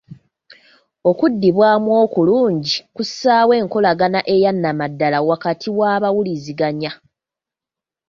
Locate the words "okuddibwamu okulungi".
1.09-2.75